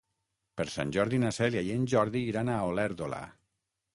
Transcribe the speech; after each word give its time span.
Per 0.59 0.63
Sant 0.75 0.93
Jordi 0.95 1.19
na 1.25 1.31
Cèlia 1.35 1.63
i 1.67 1.69
en 1.75 1.85
Jordi 1.93 2.23
iran 2.31 2.51
a 2.53 2.57
Olèrdola. 2.71 3.23